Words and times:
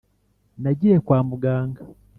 nagiye 0.61 0.97
kwa 1.05 1.19
muganga- 1.27 1.83